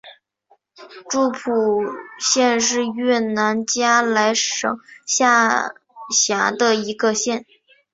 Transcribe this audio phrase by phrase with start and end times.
[1.11, 1.83] 诸蒲
[2.19, 5.75] 县是越南嘉莱省下
[6.09, 7.45] 辖的一个县。